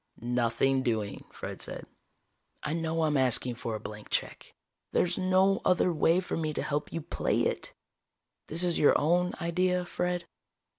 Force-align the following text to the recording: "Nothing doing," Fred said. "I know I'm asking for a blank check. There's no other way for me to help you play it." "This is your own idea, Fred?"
"Nothing 0.19 0.81
doing," 0.81 1.25
Fred 1.31 1.61
said. 1.61 1.85
"I 2.63 2.73
know 2.73 3.03
I'm 3.03 3.17
asking 3.17 3.53
for 3.53 3.75
a 3.75 3.79
blank 3.79 4.09
check. 4.09 4.55
There's 4.91 5.15
no 5.19 5.61
other 5.63 5.93
way 5.93 6.19
for 6.19 6.35
me 6.35 6.55
to 6.55 6.63
help 6.63 6.91
you 6.91 7.01
play 7.01 7.41
it." 7.41 7.73
"This 8.47 8.63
is 8.63 8.79
your 8.79 8.97
own 8.97 9.33
idea, 9.39 9.85
Fred?" 9.85 10.25